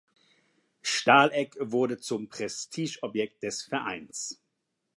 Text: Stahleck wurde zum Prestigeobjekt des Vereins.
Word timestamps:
Stahleck 0.81 1.55
wurde 1.59 1.99
zum 1.99 2.27
Prestigeobjekt 2.27 3.43
des 3.43 3.61
Vereins. 3.61 4.41